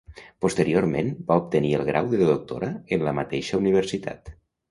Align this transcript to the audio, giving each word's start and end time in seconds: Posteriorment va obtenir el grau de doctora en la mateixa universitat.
Posteriorment 0.43 1.11
va 1.27 1.35
obtenir 1.41 1.75
el 1.81 1.85
grau 1.91 2.09
de 2.15 2.23
doctora 2.31 2.71
en 2.97 3.05
la 3.09 3.15
mateixa 3.21 3.63
universitat. 3.63 4.35